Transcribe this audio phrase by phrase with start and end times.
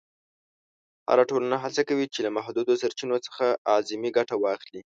[1.09, 4.79] هره ټولنه هڅه کوي چې له محدودو سرچینو څخه اعظمي ګټه واخلي.